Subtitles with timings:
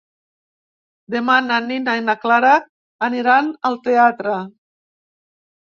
[1.15, 2.55] Demà na Nina i na Clara
[3.11, 4.43] aniran al teatre.